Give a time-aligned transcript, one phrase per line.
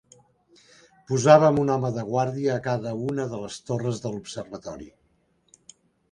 [1.09, 4.89] Posàvem un home de guàrdia a cada una de les torres de l'observatori